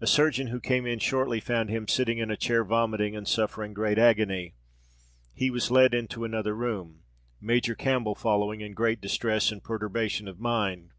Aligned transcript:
A 0.00 0.06
surgeon, 0.06 0.46
who 0.46 0.60
came 0.60 0.86
in 0.86 0.98
shortly, 0.98 1.38
found 1.38 1.68
him 1.68 1.86
sitting 1.86 2.16
in 2.16 2.30
a 2.30 2.38
chair, 2.38 2.64
vomiting 2.64 3.14
and 3.14 3.28
suffering 3.28 3.74
great 3.74 3.98
agony. 3.98 4.54
He 5.34 5.50
was 5.50 5.70
led 5.70 5.92
into 5.92 6.24
another 6.24 6.54
room, 6.56 7.02
Major 7.38 7.74
Campbell 7.74 8.14
following, 8.14 8.62
in 8.62 8.72
great 8.72 9.02
distress 9.02 9.52
and 9.52 9.62
perturbation 9.62 10.26
of 10.26 10.40
mind. 10.40 10.92